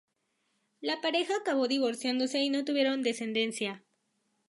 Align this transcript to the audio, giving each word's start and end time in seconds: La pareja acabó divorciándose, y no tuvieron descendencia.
La 0.79 0.99
pareja 0.99 1.35
acabó 1.39 1.67
divorciándose, 1.67 2.39
y 2.39 2.49
no 2.49 2.65
tuvieron 2.65 3.03
descendencia. 3.03 3.83